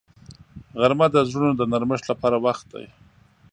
[0.79, 2.85] غرمه د زړونو د نرمښت لپاره وخت دی